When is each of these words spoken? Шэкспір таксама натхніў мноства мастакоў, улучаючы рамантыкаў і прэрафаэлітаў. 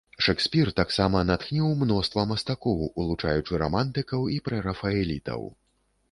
Шэкспір 0.25 0.69
таксама 0.77 1.19
натхніў 1.31 1.67
мноства 1.81 2.23
мастакоў, 2.31 2.79
улучаючы 3.03 3.59
рамантыкаў 3.63 4.25
і 4.37 4.39
прэрафаэлітаў. 4.49 5.45